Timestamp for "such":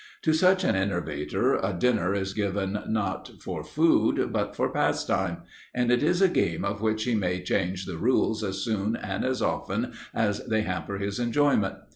0.33-0.63